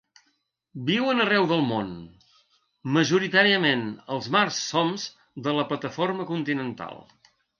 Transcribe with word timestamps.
Viuen 0.85 1.19
arreu 1.25 1.43
del 1.51 1.59
món, 1.71 1.91
majoritàriament 2.95 3.85
als 4.17 4.31
mars 4.39 4.63
soms 4.71 5.07
de 5.49 5.57
la 5.61 5.67
plataforma 5.73 6.29
continental. 6.35 6.99